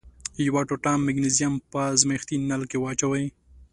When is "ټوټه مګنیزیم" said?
0.69-1.53